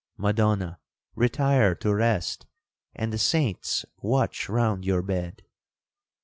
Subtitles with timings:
[0.17, 0.79] Madonna,
[1.13, 2.47] retire to rest,
[2.95, 5.43] and the saints watch round your bed!'